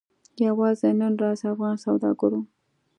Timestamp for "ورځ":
1.19-1.39